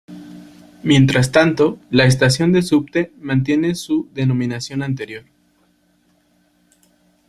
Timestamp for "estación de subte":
2.07-3.13